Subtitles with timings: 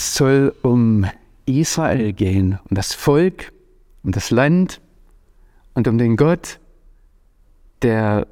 [0.00, 1.04] Es soll um
[1.44, 3.52] Israel gehen, um das Volk,
[4.02, 4.80] um das Land
[5.74, 6.58] und um den Gott,
[7.82, 8.26] der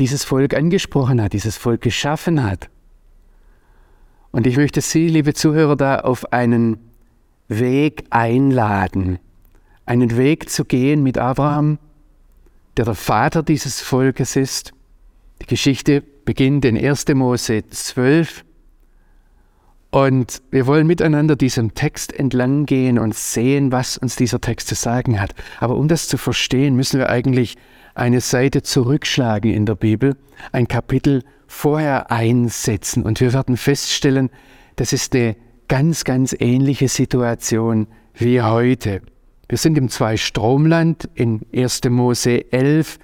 [0.00, 2.68] dieses Volk angesprochen hat, dieses Volk geschaffen hat.
[4.32, 6.78] Und ich möchte Sie, liebe Zuhörer, da auf einen
[7.46, 9.20] Weg einladen,
[9.86, 11.78] einen Weg zu gehen mit Abraham,
[12.76, 14.72] der der Vater dieses Volkes ist.
[15.42, 17.06] Die Geschichte beginnt in 1.
[17.14, 18.44] Mose 12
[19.90, 24.74] und wir wollen miteinander diesem Text entlang gehen und sehen, was uns dieser Text zu
[24.74, 25.34] sagen hat.
[25.60, 27.56] Aber um das zu verstehen, müssen wir eigentlich
[27.94, 30.16] eine Seite zurückschlagen in der Bibel,
[30.52, 33.02] ein Kapitel vorher einsetzen.
[33.02, 34.28] Und wir werden feststellen,
[34.76, 35.36] das ist eine
[35.68, 39.00] ganz, ganz ähnliche Situation wie heute.
[39.48, 41.80] Wir sind im Zweistromland in 1.
[41.88, 42.98] Mose 11.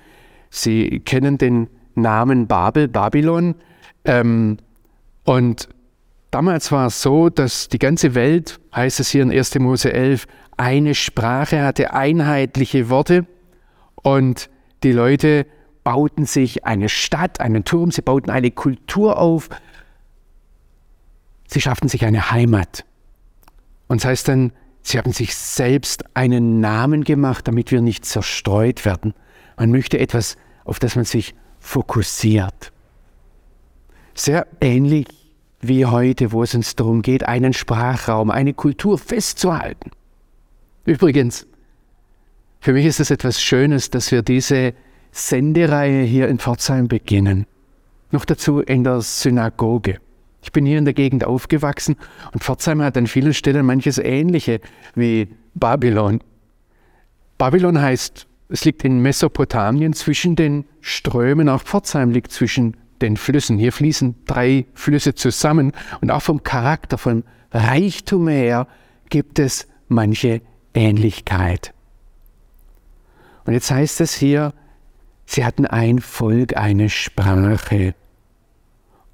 [0.51, 3.55] Sie kennen den Namen Babel, Babylon.
[4.05, 4.59] Ähm,
[5.24, 5.68] und
[6.35, 9.54] Damals war es so, dass die ganze Welt, heißt es hier in 1.
[9.60, 13.24] Mose 11, eine Sprache hatte, einheitliche Worte
[14.02, 14.51] und
[14.82, 15.46] die Leute
[15.85, 19.49] bauten sich eine Stadt, einen Turm, sie bauten eine Kultur auf,
[21.46, 22.85] sie schafften sich eine Heimat.
[23.87, 24.51] Und das heißt dann,
[24.82, 29.15] sie haben sich selbst einen Namen gemacht, damit wir nicht zerstreut werden.
[29.57, 32.73] Man möchte etwas, auf das man sich fokussiert.
[34.15, 35.24] Sehr ähnlich
[35.68, 39.90] wie heute, wo es uns darum geht, einen Sprachraum, eine Kultur festzuhalten.
[40.84, 41.46] Übrigens,
[42.60, 44.74] für mich ist es etwas Schönes, dass wir diese
[45.12, 47.46] Sendereihe hier in Pforzheim beginnen.
[48.10, 49.98] Noch dazu in der Synagoge.
[50.43, 51.96] Ich bin hier in der Gegend aufgewachsen
[52.32, 54.60] und Pforzheim hat an vielen Stellen manches Ähnliche
[54.95, 56.21] wie Babylon.
[57.38, 63.59] Babylon heißt, es liegt in Mesopotamien zwischen den Strömen, auch Pforzheim liegt zwischen den Flüssen.
[63.59, 68.66] Hier fließen drei Flüsse zusammen und auch vom Charakter, vom Reichtum her
[69.10, 70.43] gibt es manche
[70.75, 71.72] Ähnlichkeit.
[73.44, 74.54] Und jetzt heißt es hier,
[75.27, 77.94] sie hatten ein Volk, eine Sprache.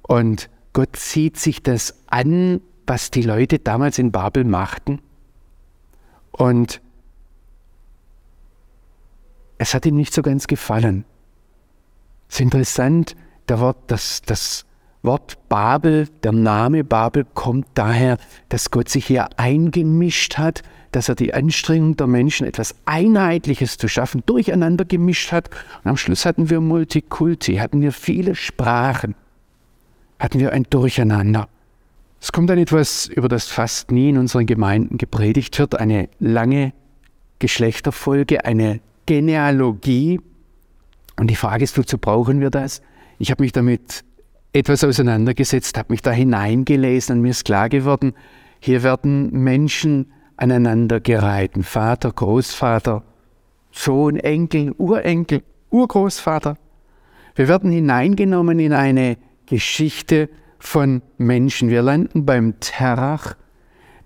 [0.01, 5.01] Und Gott zieht sich das an, was die Leute damals in Babel machten.
[6.31, 6.81] Und
[9.57, 11.05] es hat ihm nicht so ganz gefallen.
[12.27, 13.15] Es ist interessant,
[13.49, 14.65] der Wort, das, das
[15.03, 18.17] Wort Babel, der Name Babel kommt daher,
[18.49, 23.87] dass Gott sich hier eingemischt hat, dass er die Anstrengung der Menschen, etwas Einheitliches zu
[23.87, 25.49] schaffen, durcheinander gemischt hat.
[25.83, 29.15] Und am Schluss hatten wir Multikulti, hatten wir viele Sprachen,
[30.19, 31.47] hatten wir ein Durcheinander.
[32.19, 36.73] Es kommt dann etwas, über das fast nie in unseren Gemeinden gepredigt wird, eine lange
[37.39, 40.21] Geschlechterfolge, eine Genealogie.
[41.17, 42.83] Und die Frage ist, wozu brauchen wir das?
[43.21, 44.03] Ich habe mich damit
[44.51, 48.13] etwas auseinandergesetzt, habe mich da hineingelesen und mir ist klar geworden,
[48.59, 51.61] hier werden Menschen aneinandergereihten.
[51.61, 53.03] Vater, Großvater,
[53.71, 56.57] Sohn, Enkel, Urenkel, Urgroßvater.
[57.35, 60.27] Wir werden hineingenommen in eine Geschichte
[60.57, 61.69] von Menschen.
[61.69, 63.35] Wir landen beim Terach,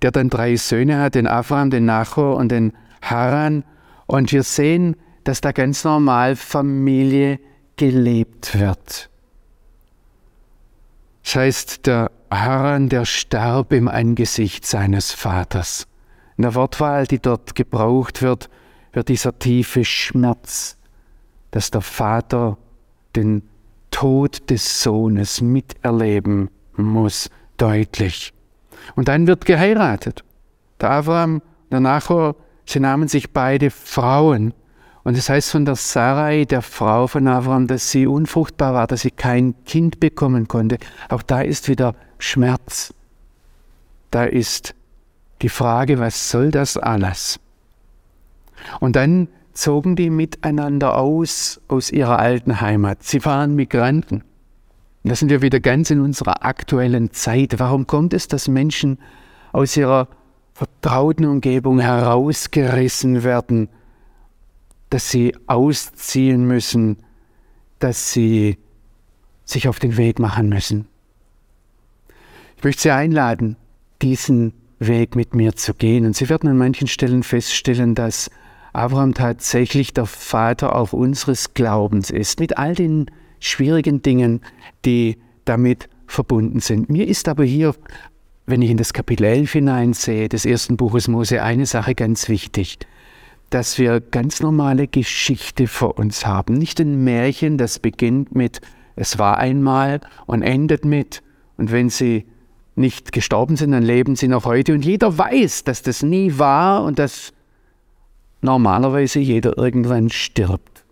[0.02, 3.64] der dann drei Söhne hat, den Abraham, den Nachor und den Haran.
[4.08, 7.40] Und wir sehen, dass da ganz normal Familie
[7.78, 9.10] gelebt wird.
[11.24, 15.88] Das heißt, der Haran, der starb im Angesicht seines Vaters.
[16.38, 18.50] In der Wortwahl, die dort gebraucht wird,
[18.94, 20.78] wird dieser tiefe Schmerz,
[21.52, 22.58] dass der Vater
[23.16, 23.44] den
[23.92, 28.34] Tod des Sohnes miterleben muss, deutlich.
[28.96, 30.24] Und dann wird geheiratet.
[30.82, 31.42] Der Abraham,
[31.72, 32.36] der Nachor,
[32.66, 34.54] sie nahmen sich beide Frauen
[35.06, 39.02] und es heißt von der Sarai, der Frau von Abraham, dass sie unfruchtbar war, dass
[39.02, 40.80] sie kein Kind bekommen konnte.
[41.10, 42.92] Auch da ist wieder Schmerz.
[44.10, 44.74] Da ist
[45.44, 47.40] die Frage, was soll das alles?
[48.80, 53.04] Und dann zogen die miteinander aus aus ihrer alten Heimat.
[53.04, 54.24] Sie waren Migranten.
[55.04, 57.60] Da sind wir wieder ganz in unserer aktuellen Zeit.
[57.60, 58.98] Warum kommt es, dass Menschen
[59.52, 60.08] aus ihrer
[60.56, 63.70] vertrauten Umgebung herausgerissen werden
[64.90, 66.98] dass sie ausziehen müssen,
[67.80, 68.58] dass sie
[69.46, 70.88] sich auf den Weg machen müssen.
[72.58, 73.58] Ich möchte Sie einladen,
[74.02, 76.06] diesen Weg mit mir zu gehen.
[76.06, 78.30] Und Sie werden an manchen Stellen feststellen, dass
[78.74, 83.10] Abraham tatsächlich der Vater auch unseres Glaubens ist, mit all den
[83.40, 84.42] schwierigen Dingen,
[84.84, 86.90] die damit verbunden sind.
[86.90, 87.76] Mir ist aber hier,
[88.48, 92.80] wenn ich in das Kapitel 11 hineinsehe, des ersten Buches Mose, eine Sache ganz wichtig
[93.50, 96.56] dass wir ganz normale Geschichte vor uns haben.
[96.56, 98.62] Nicht ein Märchen, das beginnt mit
[98.96, 101.22] Es war einmal und endet mit
[101.58, 102.26] Und wenn Sie
[102.76, 104.74] nicht gestorben sind, dann leben sie noch heute.
[104.74, 107.34] Und jeder weiß, dass das nie war und dass
[108.42, 110.84] normalerweise jeder irgendwann stirbt.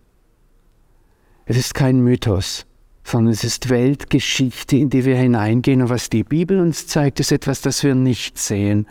[1.45, 2.65] Es ist kein Mythos,
[3.03, 5.81] sondern es ist Weltgeschichte, in die wir hineingehen.
[5.81, 8.87] Und was die Bibel uns zeigt, ist etwas, das wir nicht sehen.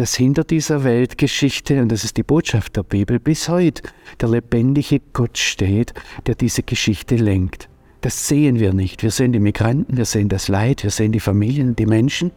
[0.00, 3.82] Dass hinter dieser Weltgeschichte, und das ist die Botschaft der Bibel, bis heute
[4.18, 5.92] der lebendige Gott steht,
[6.26, 7.68] der diese Geschichte lenkt.
[8.00, 9.02] Das sehen wir nicht.
[9.02, 12.30] Wir sehen die Migranten, wir sehen das Leid, wir sehen die Familien, die Menschen.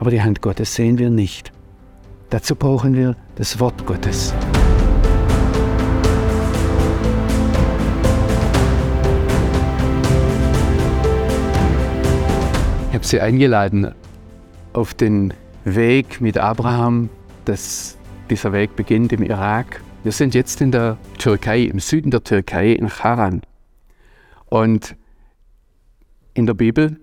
[0.00, 1.52] Aber die Hand Gottes sehen wir nicht.
[2.30, 4.34] Dazu brauchen wir das Wort Gottes.
[12.88, 13.94] Ich habe Sie eingeladen
[14.72, 15.32] auf den
[15.64, 17.08] Weg mit Abraham.
[17.44, 17.96] Das,
[18.30, 19.80] dieser Weg beginnt im Irak.
[20.02, 23.42] Wir sind jetzt in der Türkei, im Süden der Türkei, in Haran.
[24.46, 24.96] Und
[26.34, 26.98] in der Bibel,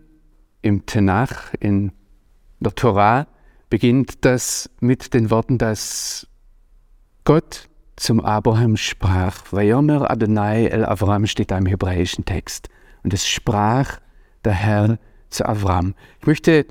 [0.61, 1.91] im Tenach, in
[2.59, 3.27] der Torah,
[3.69, 6.27] beginnt das mit den Worten, dass
[7.23, 9.51] Gott zum Abraham sprach.
[9.51, 12.69] Vayomer Adonai el Avram steht da im hebräischen Text.
[13.03, 13.99] Und es sprach
[14.43, 15.95] der Herr zu Avram.
[16.19, 16.65] Ich möchte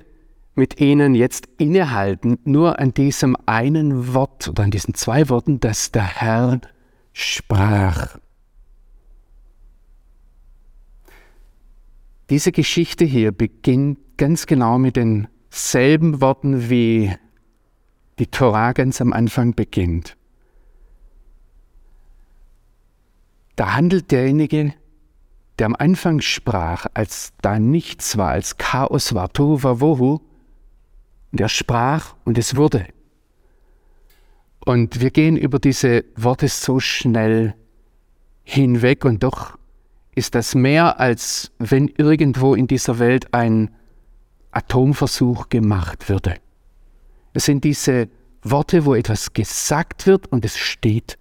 [0.58, 5.92] mit Ihnen jetzt innehalten, nur an diesem einen Wort oder an diesen zwei Worten, dass
[5.92, 6.60] der Herr
[7.12, 8.18] sprach.
[12.28, 17.14] Diese Geschichte hier beginnt ganz genau mit denselben Worten, wie
[18.18, 20.16] die Torah ganz am Anfang beginnt.
[23.54, 24.74] Da handelt derjenige,
[25.58, 30.20] der am Anfang sprach, als da nichts war, als Chaos war, Tohu Wawohu,
[31.32, 32.86] und er sprach und es wurde.
[34.64, 37.54] Und wir gehen über diese Worte so schnell
[38.44, 39.58] hinweg und doch
[40.14, 43.70] ist das mehr, als wenn irgendwo in dieser Welt ein
[44.50, 46.36] Atomversuch gemacht würde.
[47.34, 48.08] Es sind diese
[48.42, 51.18] Worte, wo etwas gesagt wird und es steht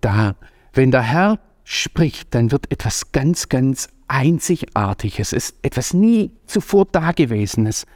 [0.00, 0.36] da.
[0.72, 5.32] Wenn der Herr spricht, dann wird etwas ganz, ganz Einzigartiges,
[5.62, 7.86] etwas nie zuvor Dagewesenes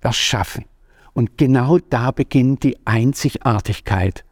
[0.00, 0.64] erschaffen.
[1.12, 4.24] Und genau da beginnt die Einzigartigkeit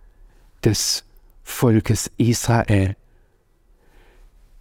[0.64, 1.04] des
[1.42, 2.96] Volkes Israel.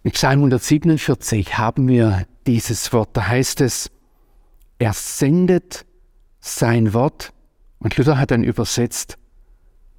[0.02, 3.90] In Psalm 147 haben wir dieses Wort, da heißt es,
[4.78, 5.84] er sendet
[6.40, 7.32] sein Wort,
[7.80, 9.18] und Luther hat dann übersetzt,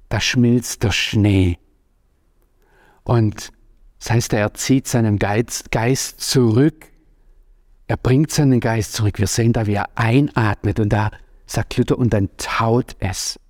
[0.08, 1.58] da schmilzt der Schnee.
[3.04, 3.52] Und
[3.98, 6.89] das heißt, er zieht seinen Geist, Geist zurück,
[7.90, 9.18] er bringt seinen Geist zurück.
[9.18, 11.10] Wir sehen da, wie er einatmet und da
[11.44, 13.40] sagt Luther, und dann taut es.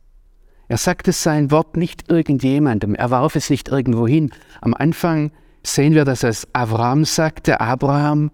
[0.67, 4.31] Er sagte sein Wort nicht irgendjemandem, er warf es nicht irgendwo hin.
[4.63, 5.31] Am Anfang
[5.63, 8.31] sehen wir, dass es Abraham sagte, Abraham.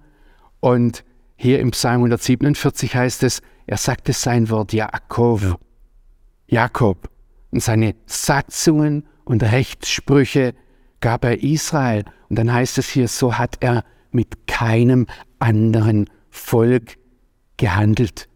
[0.60, 1.02] Und
[1.34, 5.58] hier im Psalm 147 heißt es, er sagte sein Wort Jakob.
[6.46, 7.10] Jakob.
[7.50, 10.54] Und seine Satzungen und Rechtssprüche
[11.00, 12.04] gab er Israel.
[12.28, 13.82] Und dann heißt es hier, so hat er
[14.12, 15.06] mit keinem
[15.38, 16.96] anderen Volk
[17.56, 18.28] gehandelt.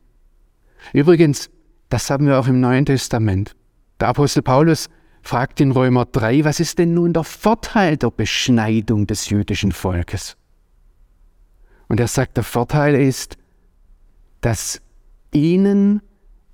[0.93, 1.51] Übrigens,
[1.89, 3.55] das haben wir auch im Neuen Testament.
[3.99, 4.89] Der Apostel Paulus
[5.23, 10.37] fragt in Römer 3, was ist denn nun der Vorteil der Beschneidung des jüdischen Volkes?
[11.89, 13.37] Und er sagt, der Vorteil ist,
[14.41, 14.81] dass
[15.33, 16.01] ihnen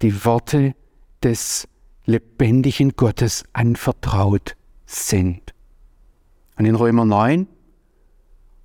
[0.02, 0.74] die Worte
[1.22, 1.68] des
[2.04, 4.56] lebendigen Gottes anvertraut
[4.86, 5.54] sind.
[6.56, 7.46] Und in Römer 9,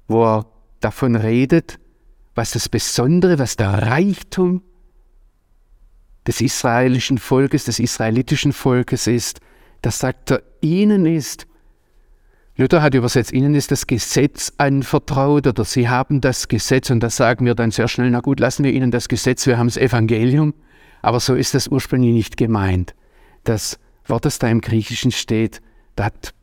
[0.07, 0.50] wo er
[0.81, 1.79] davon redet,
[2.35, 4.61] was das Besondere, was der Reichtum
[6.27, 9.39] des israelischen Volkes, des israelitischen Volkes ist,
[9.81, 11.47] das sagt er, ihnen ist,
[12.57, 17.09] Luther hat übersetzt, ihnen ist das Gesetz anvertraut oder sie haben das Gesetz und da
[17.09, 19.77] sagen wir dann sehr schnell, na gut, lassen wir ihnen das Gesetz, wir haben das
[19.77, 20.53] Evangelium.
[21.01, 22.93] Aber so ist das ursprünglich nicht gemeint.
[23.43, 25.61] Das Wort, das da im Griechischen steht,
[25.95, 26.33] da hat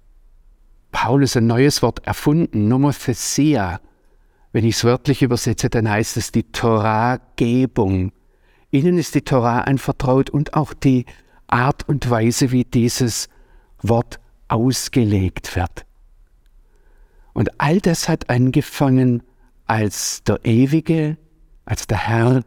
[0.90, 3.80] Paulus ein neues Wort erfunden, Nomothesia.
[4.52, 8.12] Wenn ich es wörtlich übersetze, dann heißt es die Torahgebung.
[8.70, 11.06] Ihnen ist die Torah anvertraut und auch die
[11.46, 13.28] Art und Weise, wie dieses
[13.82, 15.86] Wort ausgelegt wird.
[17.32, 19.22] Und all das hat angefangen,
[19.66, 21.16] als der Ewige,
[21.64, 22.42] als der Herr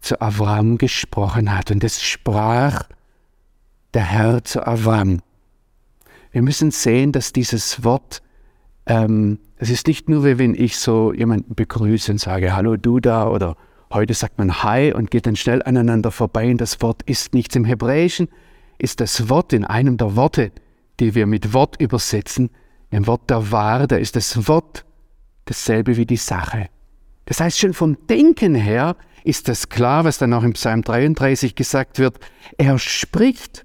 [0.00, 1.70] zu Avram gesprochen hat.
[1.70, 2.84] Und es sprach
[3.94, 5.20] der Herr zu Avram.
[6.30, 8.22] Wir müssen sehen, dass dieses Wort,
[8.88, 13.00] ähm, es ist nicht nur wie wenn ich so jemanden begrüße und sage, hallo du
[13.00, 13.56] da oder
[13.90, 17.56] Heute sagt man Hi und geht dann schnell aneinander vorbei und das Wort ist nichts.
[17.56, 18.28] Im Hebräischen
[18.76, 20.52] ist das Wort in einem der Worte,
[21.00, 22.50] die wir mit Wort übersetzen,
[22.90, 24.84] im Wort der Wahr, da ist das Wort
[25.46, 26.68] dasselbe wie die Sache.
[27.24, 31.54] Das heißt, schon vom Denken her ist das klar, was dann auch im Psalm 33
[31.54, 32.18] gesagt wird.
[32.58, 33.64] Er spricht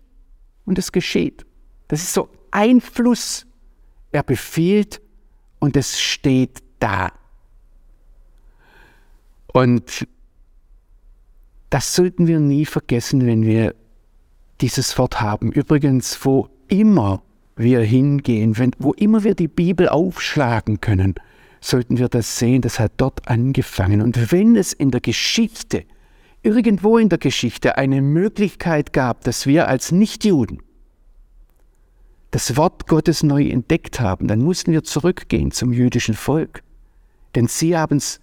[0.65, 1.46] und es geschieht.
[1.89, 3.46] Das ist so ein Fluss.
[4.13, 5.01] Er befiehlt
[5.63, 7.13] und es steht da.
[9.48, 10.05] Und
[11.70, 13.74] das sollten wir nie vergessen, wenn wir
[14.60, 15.53] dieses Wort haben.
[15.53, 17.24] Übrigens, wo immer
[17.55, 21.15] wir hingehen, wenn, wo immer wir die Bibel aufschlagen können,
[21.62, 24.01] sollten wir das sehen, das hat dort angefangen.
[24.01, 25.86] Und wenn es in der Geschichte,
[26.41, 30.62] irgendwo in der Geschichte eine Möglichkeit gab, dass wir als Nichtjuden
[32.33, 36.63] das Wort Gottes neu entdeckt haben, dann mussten wir zurückgehen zum jüdischen Volk.
[37.35, 38.19] Denn sie haben es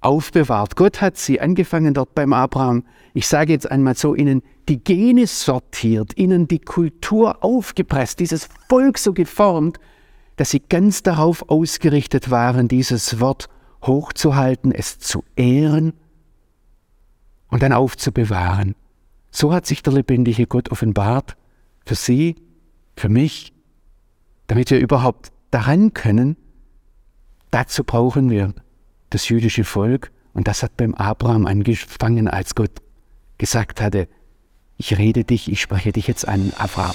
[0.00, 0.74] aufbewahrt.
[0.74, 2.82] Gott hat sie, angefangen dort beim Abraham,
[3.14, 8.98] ich sage jetzt einmal so, ihnen die Gene sortiert, ihnen die Kultur aufgepresst, dieses Volk
[8.98, 9.78] so geformt,
[10.34, 13.48] dass sie ganz darauf ausgerichtet waren, dieses Wort
[13.84, 15.92] hochzuhalten, es zu ehren
[17.46, 18.74] und dann aufzubewahren.
[19.30, 21.36] So hat sich der lebendige Gott offenbart
[21.86, 22.34] für sie,
[22.96, 23.51] für mich,
[24.52, 26.36] damit wir überhaupt daran können.
[27.50, 28.52] Dazu brauchen wir
[29.08, 32.82] das jüdische Volk und das hat beim Abraham angefangen, als Gott
[33.38, 34.08] gesagt hatte,
[34.76, 36.94] ich rede dich, ich spreche dich jetzt an, Abraham.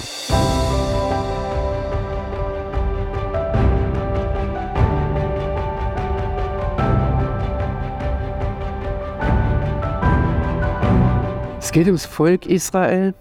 [11.58, 13.14] Es geht ums Volk Israel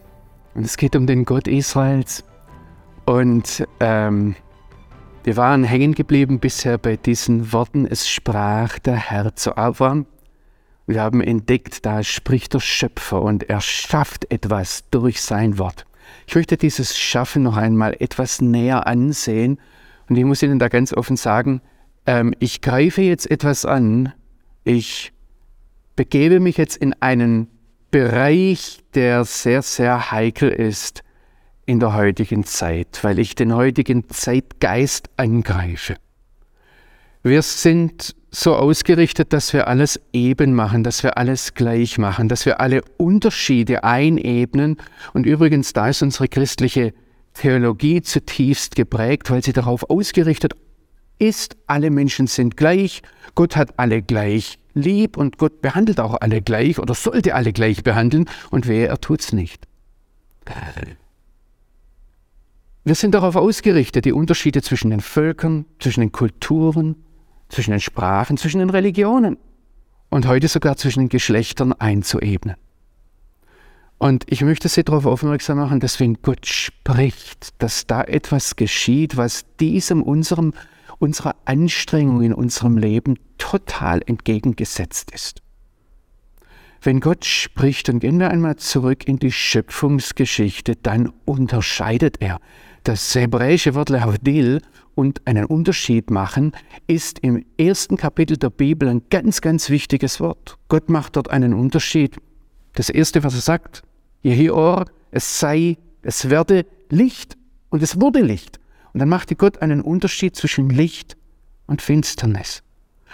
[0.54, 2.24] und es geht um den Gott Israels.
[3.08, 4.36] Und ähm,
[5.24, 10.06] wir waren hängen geblieben bisher bei diesen Worten, es sprach der Herr zu Abraham.
[10.88, 15.86] Wir haben entdeckt, da spricht der Schöpfer und er schafft etwas durch sein Wort.
[16.28, 19.58] Ich möchte dieses Schaffen noch einmal etwas näher ansehen
[20.10, 21.62] und ich muss Ihnen da ganz offen sagen,
[22.08, 24.12] ähm, ich greife jetzt etwas an,
[24.66, 25.14] ich
[25.96, 27.48] begebe mich jetzt in einen
[27.90, 31.06] Bereich, der sehr, sehr heikel ist
[31.68, 35.98] in der heutigen Zeit, weil ich den heutigen Zeitgeist angreife.
[37.24, 42.46] Wir sind so ausgerichtet, dass wir alles eben machen, dass wir alles gleich machen, dass
[42.46, 44.78] wir alle Unterschiede einebnen.
[45.14, 46.94] Und übrigens, da ist unsere christliche
[47.34, 50.54] Theologie zutiefst geprägt, weil sie darauf ausgerichtet
[51.20, 53.02] ist, alle Menschen sind gleich,
[53.36, 57.84] Gott hat alle gleich lieb und Gott behandelt auch alle gleich oder sollte alle gleich
[57.84, 59.68] behandeln und wer, er tut's nicht.
[62.88, 66.96] Wir sind darauf ausgerichtet, die Unterschiede zwischen den Völkern, zwischen den Kulturen,
[67.50, 69.36] zwischen den Sprachen, zwischen den Religionen
[70.10, 72.56] und heute sogar zwischen den Geschlechtern einzuebnen.
[73.98, 79.18] Und ich möchte Sie darauf aufmerksam machen, dass wenn Gott spricht, dass da etwas geschieht,
[79.18, 80.54] was diesem unserem
[80.98, 85.42] unserer Anstrengung in unserem Leben total entgegengesetzt ist.
[86.82, 92.40] Wenn Gott spricht, und gehen wir einmal zurück in die Schöpfungsgeschichte, dann unterscheidet er.
[92.88, 94.62] Das hebräische Wort Lehavdil
[94.96, 96.54] und einen Unterschied machen,
[96.88, 100.58] ist im ersten Kapitel der Bibel ein ganz, ganz wichtiges Wort.
[100.70, 102.16] Gott macht dort einen Unterschied.
[102.76, 103.82] Das erste, was er sagt,
[104.22, 107.36] Jehior, es sei, es werde Licht
[107.72, 108.58] und es wurde Licht.
[108.94, 111.18] Und dann machte Gott einen Unterschied zwischen Licht
[111.66, 112.64] und Finsternis.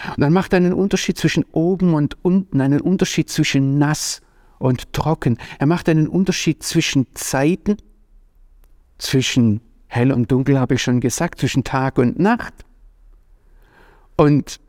[0.09, 4.21] Und dann macht er einen Unterschied zwischen oben und unten, einen Unterschied zwischen nass
[4.59, 5.39] und trocken.
[5.57, 7.77] Er macht einen Unterschied zwischen Zeiten,
[8.97, 12.53] zwischen hell und dunkel, habe ich schon gesagt, zwischen Tag und Nacht.
[14.15, 14.59] Und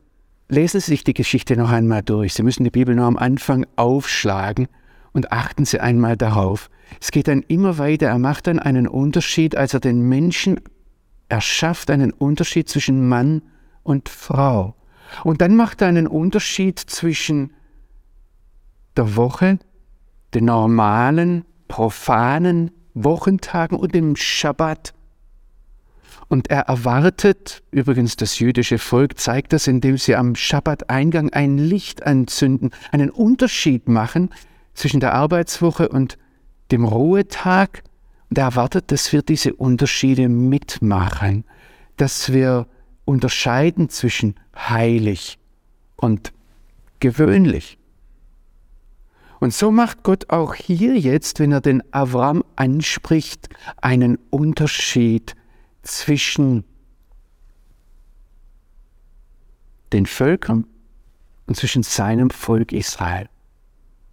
[0.49, 2.33] lesen Sie sich die Geschichte noch einmal durch.
[2.33, 4.67] Sie müssen die Bibel nur am Anfang aufschlagen
[5.13, 6.69] und achten Sie einmal darauf.
[7.01, 8.07] Es geht dann immer weiter.
[8.07, 10.59] Er macht dann einen Unterschied, als er den Menschen
[11.29, 13.41] er schafft einen Unterschied zwischen Mann
[13.83, 14.75] und Frau.
[15.23, 17.53] Und dann macht er einen Unterschied zwischen
[18.95, 19.59] der Woche,
[20.33, 24.93] den normalen, profanen Wochentagen und dem Schabbat.
[26.27, 32.03] Und er erwartet, übrigens das jüdische Volk zeigt das, indem sie am Schabbateingang ein Licht
[32.03, 34.31] anzünden, einen Unterschied machen
[34.73, 36.17] zwischen der Arbeitswoche und
[36.71, 37.83] dem Ruhetag
[38.29, 41.45] und er erwartet, dass wir diese Unterschiede mitmachen,
[41.97, 42.67] dass wir
[43.05, 45.37] unterscheiden zwischen heilig
[45.95, 46.33] und
[46.99, 47.77] gewöhnlich.
[49.39, 55.35] Und so macht Gott auch hier jetzt, wenn er den Avram anspricht, einen Unterschied
[55.81, 56.63] zwischen
[59.93, 60.65] den Völkern
[61.47, 63.29] und zwischen seinem Volk Israel.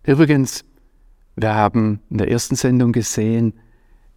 [0.04, 0.64] Übrigens,
[1.36, 3.54] wir haben in der ersten Sendung gesehen,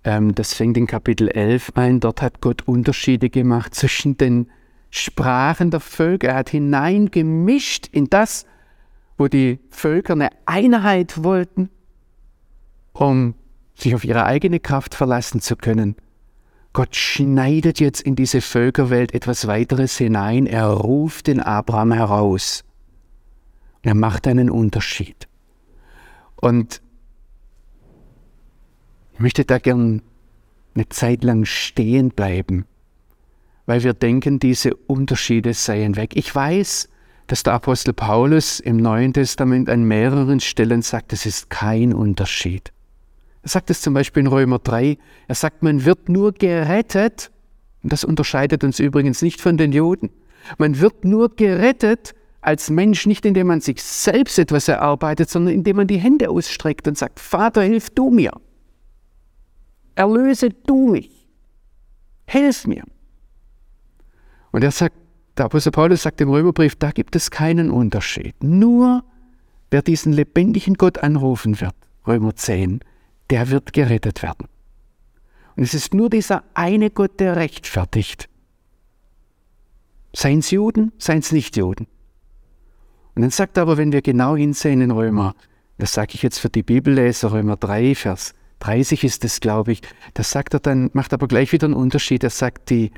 [0.04, 2.00] ähm, das fängt in Kapitel 11 ein.
[2.00, 4.50] Dort hat Gott Unterschiede gemacht zwischen den
[4.92, 6.30] Sprachen der Völker.
[6.30, 8.46] Er hat hineingemischt in das,
[9.18, 11.70] wo die Völker eine Einheit wollten,
[12.94, 13.36] um
[13.76, 15.96] sich auf ihre eigene Kraft verlassen zu können.
[16.74, 20.46] Gott schneidet jetzt in diese Völkerwelt etwas weiteres hinein.
[20.46, 22.66] Er ruft den Abraham heraus.
[23.82, 25.28] Er macht einen Unterschied.
[26.36, 26.82] Und
[29.14, 30.02] ich möchte da gern
[30.74, 32.66] eine Zeit lang stehen bleiben,
[33.66, 36.18] weil wir denken, diese Unterschiede seien weg.
[36.18, 36.90] Ich weiß,
[37.28, 42.72] dass der Apostel Paulus im Neuen Testament an mehreren Stellen sagt, es ist kein Unterschied.
[43.42, 47.32] Er sagt es zum Beispiel in Römer 3, er sagt, man wird nur gerettet,
[47.84, 50.10] und das unterscheidet uns übrigens nicht von den Juden,
[50.58, 55.78] man wird nur gerettet als Mensch, nicht indem man sich selbst etwas erarbeitet, sondern indem
[55.78, 58.32] man die Hände ausstreckt und sagt, Vater, hilf du mir.
[59.96, 61.28] Erlöse du mich.
[62.28, 62.84] Hilf mir.
[64.52, 64.96] Und er sagt,
[65.38, 68.36] der Apostel Paulus sagt im Römerbrief, da gibt es keinen Unterschied.
[68.42, 69.04] Nur
[69.70, 71.76] wer diesen lebendigen Gott anrufen wird,
[72.08, 72.80] Römer 10,
[73.30, 74.48] der wird gerettet werden.
[75.56, 78.30] Und es ist nur dieser eine Gott, der rechtfertigt.
[80.14, 81.88] Seien es Juden, seien es nicht Juden.
[83.16, 85.36] Und dann sagt er aber, wenn wir genau hinsehen in Römer,
[85.78, 89.82] das sage ich jetzt für die Bibelleser, Römer 3, Vers 30 ist es, glaube ich,
[90.14, 92.24] das sagt er dann, macht aber gleich wieder einen Unterschied.
[92.24, 92.92] Er sagt, die,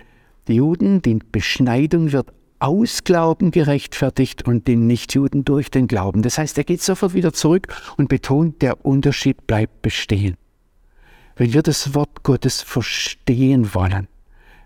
[0.47, 6.23] die Juden, die Beschneidung wird aus Glauben gerechtfertigt und den Nichtjuden durch den Glauben.
[6.23, 10.35] Das heißt, er geht sofort wieder zurück und betont, der Unterschied bleibt bestehen.
[11.35, 14.07] Wenn wir das Wort Gottes verstehen wollen,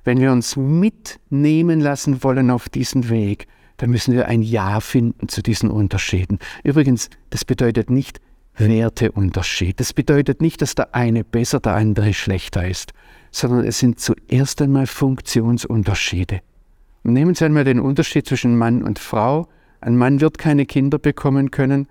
[0.04, 3.48] wenn wir uns mitnehmen lassen wollen auf diesen Weg,
[3.78, 6.40] dann müssen wir ein Ja finden zu diesen Unterschieden.
[6.64, 8.22] Übrigens, das bedeutet nicht
[8.56, 9.80] Werteunterschied.
[9.80, 12.94] Das bedeutet nicht, dass der eine besser, der andere schlechter ist,
[13.32, 16.42] sondern es sind zuerst einmal Funktionsunterschiede.
[17.04, 19.48] Und nehmen Sie einmal den Unterschied zwischen Mann und Frau.
[19.80, 21.88] Ein Mann wird keine Kinder bekommen können,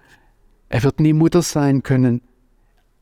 [0.69, 2.21] er wird nie Mutter sein können,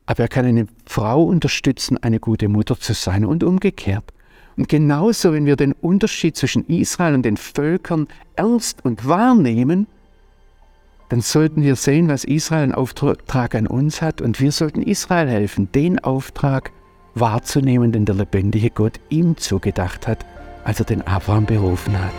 [0.07, 4.11] aber er kann eine Frau unterstützen, eine gute Mutter zu sein und umgekehrt.
[4.57, 9.85] Und genauso, wenn wir den Unterschied zwischen Israel und den Völkern ernst und wahrnehmen,
[11.09, 15.29] dann sollten wir sehen, was Israel einen Auftrag an uns hat und wir sollten Israel
[15.29, 16.71] helfen, den Auftrag
[17.19, 20.25] wahrzunehmen, den der lebendige Gott ihm zugedacht hat
[20.63, 22.13] als er den Abraham berufen hat.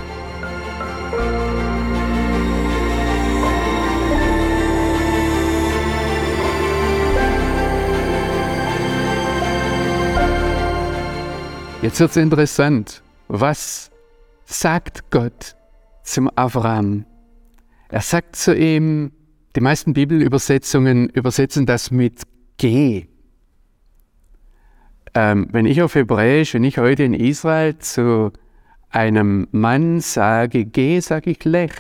[11.82, 13.02] Jetzt wird es interessant.
[13.28, 13.90] Was
[14.44, 15.56] sagt Gott
[16.02, 17.06] zum Abraham?
[17.88, 19.12] Er sagt zu ihm,
[19.56, 22.22] die meisten Bibelübersetzungen übersetzen das mit
[22.58, 23.09] Geh.
[25.14, 28.32] Ähm, wenn ich auf Hebräisch, wenn ich heute in Israel zu
[28.90, 31.72] einem Mann sage, geh, sage ich lech.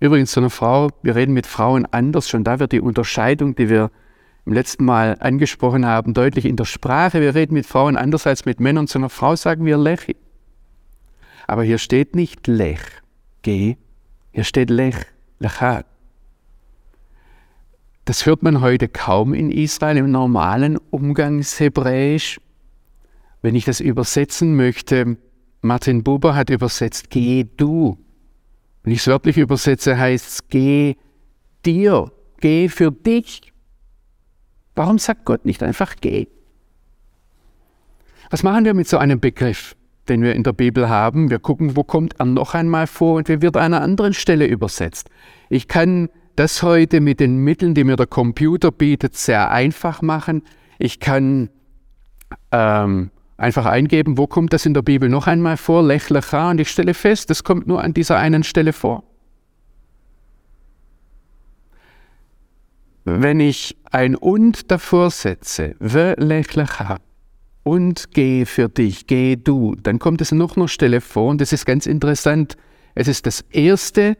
[0.00, 3.68] Übrigens zu einer Frau, wir reden mit Frauen anders, schon da wird die Unterscheidung, die
[3.68, 3.90] wir
[4.44, 7.20] im letzten Mal angesprochen haben, deutlich in der Sprache.
[7.20, 8.88] Wir reden mit Frauen anders als mit Männern.
[8.88, 10.16] Zu einer Frau sagen wir lech.
[11.46, 12.80] Aber hier steht nicht lech,
[13.42, 13.76] geh,
[14.32, 14.96] hier steht lech,
[15.38, 15.84] lecha.
[18.04, 22.40] Das hört man heute kaum in Israel im normalen Umgangshebräisch.
[23.42, 25.18] Wenn ich das übersetzen möchte,
[25.60, 27.98] Martin Buber hat übersetzt, geh du.
[28.82, 30.96] Wenn ich es wörtlich übersetze, heißt es, geh
[31.64, 33.52] dir, geh für dich.
[34.74, 36.28] Warum sagt Gott nicht einfach geh?
[38.30, 39.76] Was machen wir mit so einem Begriff,
[40.08, 41.30] den wir in der Bibel haben?
[41.30, 44.46] Wir gucken, wo kommt er noch einmal vor und wie wird an einer anderen Stelle
[44.46, 45.10] übersetzt.
[45.50, 50.42] Ich kann das heute mit den Mitteln, die mir der Computer bietet, sehr einfach machen.
[50.78, 51.50] Ich kann
[52.50, 53.10] ähm,
[53.42, 56.70] Einfach eingeben, wo kommt das in der Bibel noch einmal vor, Lech Lecha, und ich
[56.70, 59.02] stelle fest, das kommt nur an dieser einen Stelle vor.
[63.04, 66.98] Wenn ich ein und davor setze, ve Lech Lecha,
[67.64, 71.52] und geh für dich, geh du, dann kommt es noch eine Stelle vor, und das
[71.52, 72.56] ist ganz interessant.
[72.94, 74.16] Es ist das erste,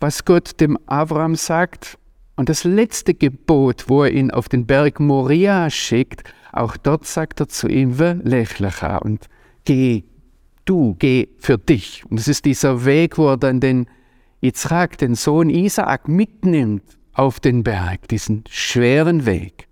[0.00, 1.98] was Gott dem Abraham sagt,
[2.36, 7.40] und das letzte Gebot, wo er ihn auf den Berg Moria schickt, auch dort sagt
[7.40, 9.28] er zu ihm, lechlecha und
[9.64, 10.04] geh,
[10.66, 12.04] du, geh für dich.
[12.08, 13.86] Und es ist dieser Weg, wo er dann den
[14.42, 19.66] Yitzhak, den Sohn Isaak, mitnimmt auf den Berg, diesen schweren Weg.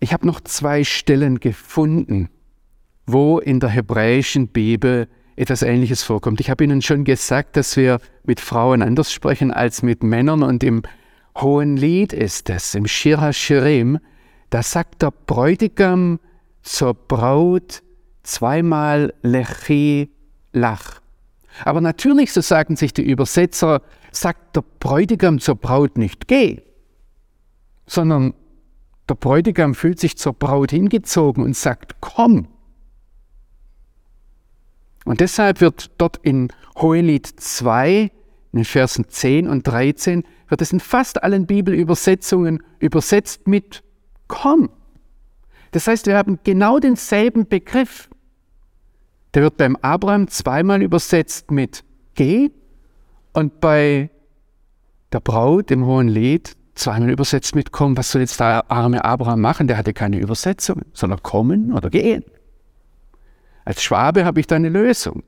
[0.00, 2.28] Ich habe noch zwei Stellen gefunden,
[3.06, 6.40] wo in der hebräischen Bibel etwas Ähnliches vorkommt.
[6.40, 10.62] Ich habe Ihnen schon gesagt, dass wir mit Frauen anders sprechen als mit Männern und
[10.62, 10.82] im
[11.36, 13.98] Hohen Lied ist es, im Shir HaShirim,
[14.50, 16.20] da sagt der Bräutigam
[16.62, 17.82] zur Braut
[18.22, 20.10] zweimal Lechi
[20.52, 21.00] Lach.
[21.64, 26.62] Aber natürlich, so sagen sich die Übersetzer, sagt der Bräutigam zur Braut nicht geh,
[27.86, 28.34] sondern
[29.08, 32.48] der Bräutigam fühlt sich zur Braut hingezogen und sagt komm.
[35.04, 38.10] Und deshalb wird dort in Hohelied 2,
[38.54, 43.82] in den Versen 10 und 13, wird es in fast allen Bibelübersetzungen übersetzt mit
[44.28, 44.70] komm.
[45.72, 48.08] Das heißt, wir haben genau denselben Begriff.
[49.34, 51.82] Der wird beim Abraham zweimal übersetzt mit
[52.14, 52.52] geh
[53.32, 54.10] und bei
[55.12, 57.96] der Braut im Hohen Lied zweimal übersetzt mit komm.
[57.96, 59.66] Was soll jetzt der arme Abraham machen?
[59.66, 62.22] Der hatte keine Übersetzung, sondern kommen oder gehen.
[63.64, 65.24] Als Schwabe habe ich da eine Lösung.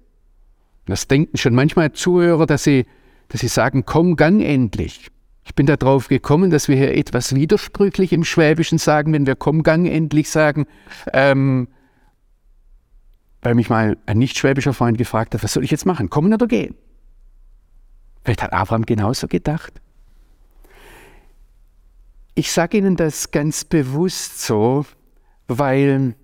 [0.87, 2.87] Das denken schon manchmal Zuhörer, dass sie,
[3.29, 5.11] dass sie sagen, komm, gang endlich.
[5.45, 9.62] Ich bin darauf gekommen, dass wir hier etwas widersprüchlich im Schwäbischen sagen, wenn wir komm,
[9.62, 10.67] gang endlich sagen,
[11.12, 11.69] ähm,
[13.43, 16.49] weil mich mal ein nicht-schwäbischer Freund gefragt hat, was soll ich jetzt machen, kommen oder
[16.49, 16.75] gehen?
[18.25, 19.81] Vielleicht hat Abraham genauso gedacht.
[22.35, 24.85] Ich sage Ihnen das ganz bewusst so,
[25.47, 26.17] weil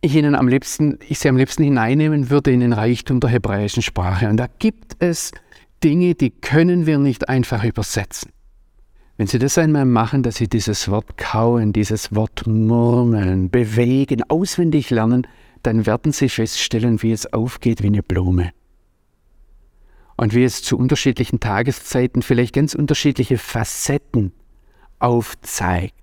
[0.00, 3.82] ich Ihnen am liebsten, ich Sie am liebsten hineinnehmen würde in den Reichtum der hebräischen
[3.82, 4.28] Sprache.
[4.28, 5.30] Und da gibt es
[5.82, 8.30] Dinge, die können wir nicht einfach übersetzen.
[9.16, 14.90] Wenn Sie das einmal machen, dass Sie dieses Wort kauen, dieses Wort murmeln, bewegen, auswendig
[14.90, 15.26] lernen,
[15.62, 18.52] dann werden Sie feststellen, wie es aufgeht wie eine Blume.
[20.16, 24.32] Und wie es zu unterschiedlichen Tageszeiten vielleicht ganz unterschiedliche Facetten
[24.98, 26.01] aufzeigt.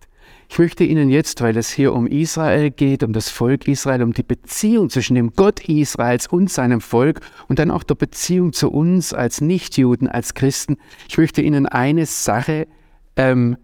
[0.51, 4.13] Ich möchte Ihnen jetzt, weil es hier um Israel geht, um das Volk Israel, um
[4.13, 8.71] die Beziehung zwischen dem Gott Israels und seinem Volk und dann auch der Beziehung zu
[8.71, 12.67] uns als Nichtjuden, als Christen, ich möchte Ihnen eine Sache
[13.15, 13.57] ähm,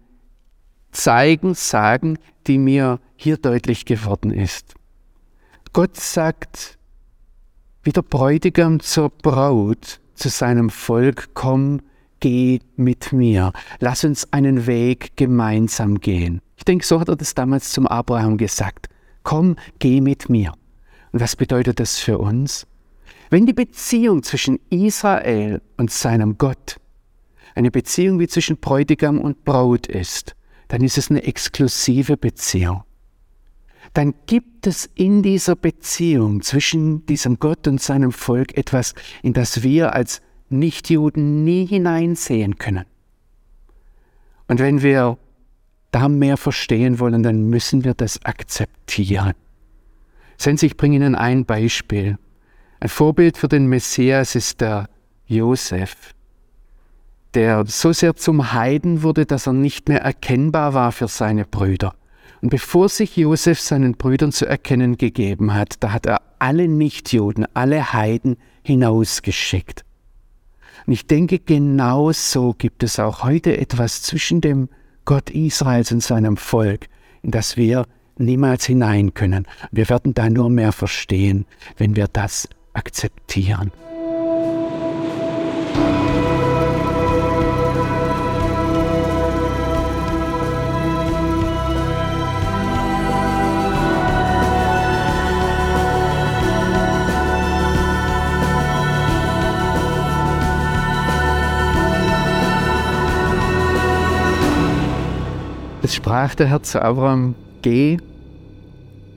[0.92, 4.74] zeigen, sagen, die mir hier deutlich geworden ist.
[5.72, 6.78] Gott sagt,
[7.82, 11.80] wie der Bräutigam zur Braut, zu seinem Volk, komm,
[12.20, 16.40] geh mit mir, lass uns einen Weg gemeinsam gehen.
[16.56, 18.88] Ich denke, so hat er das damals zum Abraham gesagt.
[19.22, 20.52] Komm, geh mit mir.
[21.12, 22.66] Und was bedeutet das für uns?
[23.30, 26.76] Wenn die Beziehung zwischen Israel und seinem Gott
[27.54, 30.36] eine Beziehung wie zwischen Bräutigam und Braut ist,
[30.68, 32.82] dann ist es eine exklusive Beziehung.
[33.94, 39.62] Dann gibt es in dieser Beziehung zwischen diesem Gott und seinem Volk etwas, in das
[39.62, 42.84] wir als Nichtjuden nie hineinsehen können.
[44.48, 45.18] Und wenn wir
[45.96, 49.32] da mehr verstehen wollen, dann müssen wir das akzeptieren.
[50.36, 52.18] Sehen Sie, ich bringe Ihnen ein Beispiel.
[52.80, 54.90] Ein Vorbild für den Messias ist der
[55.24, 56.12] Josef,
[57.32, 61.94] der so sehr zum Heiden wurde, dass er nicht mehr erkennbar war für seine Brüder.
[62.42, 67.46] Und bevor sich Josef seinen Brüdern zu erkennen gegeben hat, da hat er alle Nichtjuden,
[67.54, 69.86] alle Heiden hinausgeschickt.
[70.86, 74.68] Und ich denke, genau so gibt es auch heute etwas zwischen dem
[75.06, 76.88] Gott Israels und seinem Volk,
[77.22, 77.86] in das wir
[78.18, 79.46] niemals hinein können.
[79.70, 81.46] Wir werden da nur mehr verstehen,
[81.78, 83.72] wenn wir das akzeptieren.
[105.86, 107.98] Es sprach der Herr zu Abraham, geh.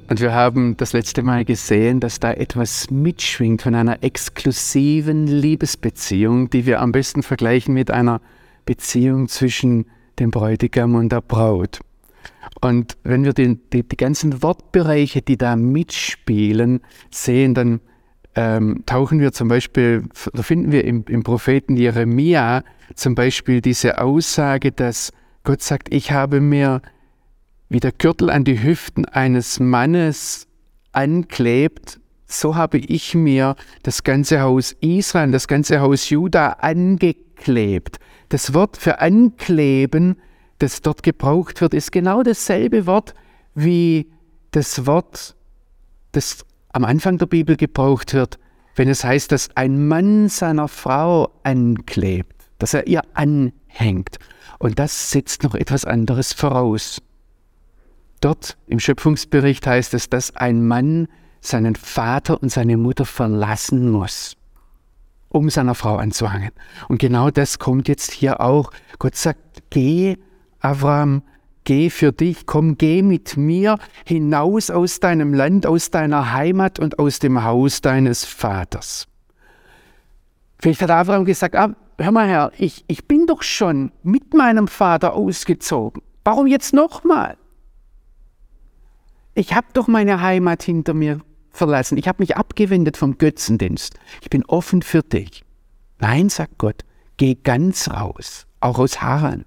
[0.08, 6.52] Und wir haben das letzte Mal gesehen, dass da etwas mitschwingt von einer exklusiven Liebesbeziehung,
[6.52, 8.22] die wir am besten vergleichen mit einer
[8.66, 9.88] Beziehung zwischen
[10.20, 11.80] dem Bräutigam und der Braut.
[12.62, 17.82] Und wenn wir die, die, die ganzen Wortbereiche, die da mitspielen, sehen, dann
[18.36, 20.04] ähm, tauchen wir zum Beispiel,
[20.34, 25.12] da finden wir im, im Propheten Jeremia zum Beispiel diese Aussage, dass
[25.44, 26.82] Gott sagt, ich habe mir
[27.70, 30.48] wie der Gürtel an die Hüften eines Mannes
[30.92, 37.98] anklebt, so habe ich mir das ganze Haus Israel, das ganze Haus Juda angeklebt.
[38.30, 40.16] Das Wort für ankleben,
[40.60, 43.14] das dort gebraucht wird, ist genau dasselbe Wort
[43.56, 44.12] wie
[44.52, 45.36] das Wort,
[46.12, 48.38] das am Anfang der Bibel gebraucht wird,
[48.76, 54.18] wenn es heißt, dass ein Mann seiner Frau anklebt, dass er ihr anhängt.
[54.60, 57.02] Und das setzt noch etwas anderes voraus.
[58.22, 61.08] Dort im Schöpfungsbericht heißt es, dass ein Mann
[61.42, 64.36] seinen Vater und seine Mutter verlassen muss,
[65.30, 66.52] um seiner Frau anzuhangen.
[66.90, 68.72] Und genau das kommt jetzt hier auch.
[69.00, 70.18] Gott sagt, geh,
[70.60, 71.24] Abraham,
[71.64, 77.00] geh für dich, komm, geh mit mir hinaus aus deinem Land, aus deiner Heimat und
[77.00, 79.08] aus dem Haus deines Vaters.
[80.62, 84.68] Vielleicht hat Abraham gesagt, ah, hör mal her, ich, ich bin doch schon mit meinem
[84.68, 86.02] Vater ausgezogen.
[86.24, 87.38] Warum jetzt nochmal?
[89.36, 91.98] Ich habe doch meine Heimat hinter mir verlassen.
[91.98, 93.96] Ich habe mich abgewendet vom Götzendienst.
[94.22, 95.44] Ich bin offen für dich.
[96.00, 96.84] Nein, sagt Gott,
[97.18, 99.46] geh ganz raus, auch aus Haran.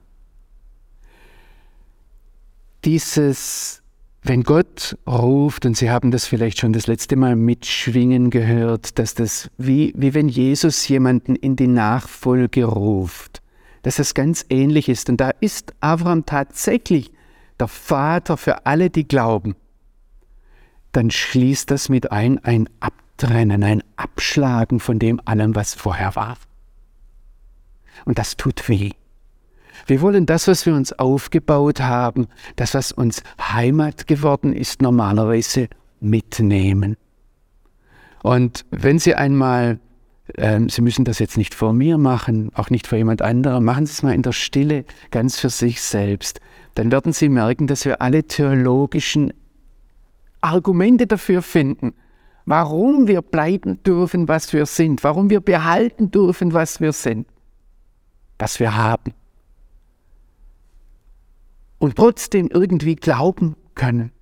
[2.84, 3.81] Dieses,
[4.22, 9.14] wenn Gott ruft, und Sie haben das vielleicht schon das letzte Mal mitschwingen gehört, dass
[9.14, 13.42] das wie, wie wenn Jesus jemanden in die Nachfolge ruft,
[13.82, 15.10] dass das ganz ähnlich ist.
[15.10, 17.10] Und da ist Abraham tatsächlich
[17.58, 19.56] der Vater für alle, die glauben.
[20.92, 26.38] Dann schließt das mit ein, ein Abtrennen, ein Abschlagen von dem allem, was vorher war.
[28.04, 28.92] Und das tut weh.
[29.86, 35.68] Wir wollen das, was wir uns aufgebaut haben, das, was uns Heimat geworden ist, normalerweise
[36.00, 36.96] mitnehmen.
[38.22, 39.80] Und wenn Sie einmal,
[40.34, 43.86] äh, Sie müssen das jetzt nicht vor mir machen, auch nicht vor jemand anderem, machen
[43.86, 46.40] Sie es mal in der Stille, ganz für sich selbst,
[46.74, 49.32] dann werden Sie merken, dass wir alle theologischen
[50.40, 51.94] Argumente dafür finden,
[52.46, 57.26] warum wir bleiben dürfen, was wir sind, warum wir behalten dürfen, was wir sind,
[58.38, 59.14] was wir haben
[61.82, 64.12] und trotzdem irgendwie glauben können.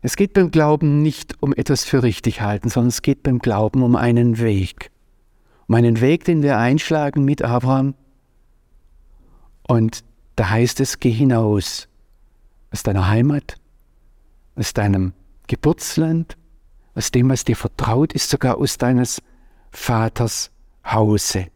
[0.00, 3.82] Es geht beim Glauben nicht um etwas für richtig halten, sondern es geht beim Glauben
[3.82, 4.90] um einen Weg.
[5.68, 7.94] Um einen Weg, den wir einschlagen mit Abraham.
[9.68, 10.02] Und
[10.36, 11.88] da heißt es, geh hinaus
[12.70, 13.56] aus deiner Heimat,
[14.54, 15.12] aus deinem
[15.46, 16.38] Geburtsland,
[16.94, 19.20] aus dem, was dir vertraut ist, sogar aus deines
[19.72, 20.50] Vaters
[20.90, 21.48] Hause.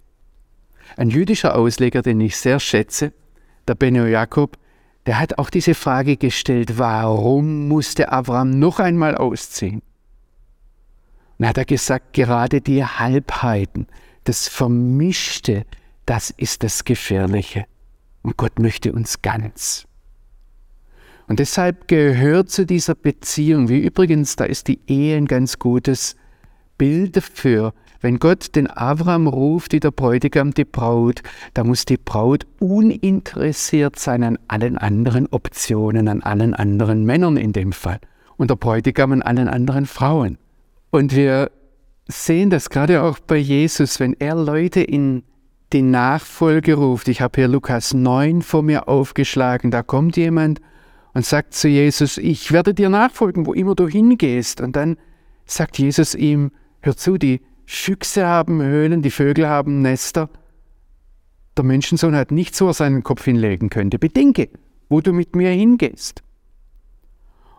[0.99, 3.15] Ein jüdischer Ausleger, den ich sehr schätze,
[3.67, 4.59] der Benno Jakob,
[5.07, 9.83] der hat auch diese Frage gestellt, warum musste Abraham noch einmal ausziehen?
[11.39, 13.87] Und hat er gesagt, gerade die Halbheiten,
[14.25, 15.67] das Vermischte,
[16.07, 17.67] das ist das Gefährliche.
[18.23, 19.87] Und Gott möchte uns ganz.
[21.27, 26.17] Und deshalb gehört zu dieser Beziehung, wie übrigens, da ist die Ehe ein ganz gutes
[26.79, 27.73] Bild dafür,
[28.05, 31.23] wenn Gott den Abraham ruft, wie der Bräutigam die Braut,
[31.55, 37.55] da muss die Braut uninteressiert sein an allen anderen Optionen, an allen anderen Männern in
[37.55, 37.99] dem Fall
[38.37, 40.37] und der Bräutigam an allen anderen Frauen.
[40.91, 41.51] Und wir
[42.07, 45.23] sehen das gerade auch bei Jesus, wenn er Leute in
[45.73, 47.09] die Nachfolge ruft.
[47.09, 49.71] Ich habe hier Lukas 9 vor mir aufgeschlagen.
[49.71, 50.61] Da kommt jemand
[51.15, 54.61] und sagt zu Jesus, ich werde dir nachfolgen, wo immer du hingehst.
[54.61, 54.99] Und dann
[55.47, 56.51] sagt Jesus ihm,
[56.83, 60.29] hör zu, die Füchse haben Höhlen, die Vögel haben Nester.
[61.57, 63.99] Der Menschensohn hat nichts, wo er seinen Kopf hinlegen könnte.
[63.99, 64.49] Bedenke,
[64.89, 66.23] wo du mit mir hingehst.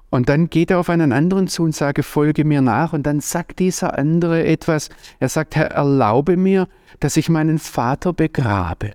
[0.09, 2.93] Und dann geht er auf einen anderen zu und sage, folge mir nach.
[2.93, 4.89] Und dann sagt dieser andere etwas.
[5.19, 6.67] Er sagt, Herr, erlaube mir,
[6.99, 8.93] dass ich meinen Vater begrabe.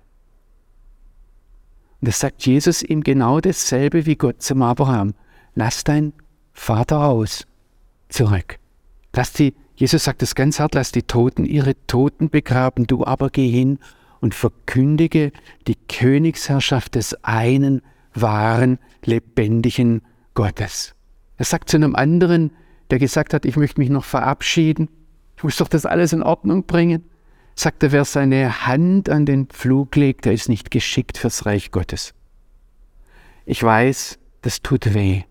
[2.01, 5.15] Und das sagt Jesus ihm genau dasselbe wie Gott zum Abraham.
[5.55, 6.15] Lass dein
[6.53, 7.47] Vater aus.
[8.09, 8.59] Zurück.
[9.15, 13.31] Lass die Jesus sagt es ganz hart, lass die Toten ihre Toten begraben, du aber
[13.31, 13.79] geh hin
[14.21, 15.33] und verkündige
[15.67, 17.81] die Königsherrschaft des einen
[18.13, 20.03] wahren, lebendigen
[20.35, 20.95] Gottes.
[21.39, 22.51] Er sagt zu einem anderen,
[22.91, 24.91] der gesagt hat, ich möchte mich noch verabschieden,
[25.39, 27.09] ich muss doch das alles in Ordnung bringen,
[27.55, 31.71] sagt er, wer seine Hand an den Pflug legt, der ist nicht geschickt fürs Reich
[31.71, 32.13] Gottes.
[33.47, 35.23] Ich weiß, das tut weh.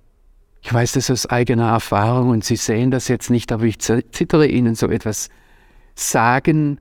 [0.61, 4.47] Ich weiß das aus eigener Erfahrung und Sie sehen das jetzt nicht, aber ich zittere
[4.47, 5.29] Ihnen so etwas
[5.95, 6.79] sagen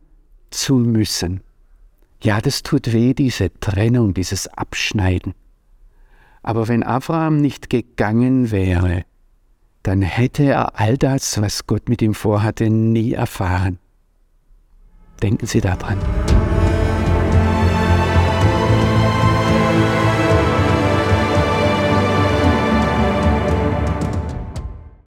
[0.51, 1.43] zu müssen.
[2.23, 5.35] Ja, das tut weh, diese Trennung, dieses Abschneiden.
[6.43, 9.05] Aber wenn Abraham nicht gegangen wäre,
[9.83, 13.79] dann hätte er all das, was Gott mit ihm vorhatte, nie erfahren.
[15.23, 15.99] Denken Sie daran.